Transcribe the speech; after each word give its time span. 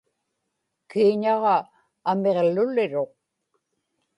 kiiñaġa 0.89 1.57
amiġluliruq 2.09 3.13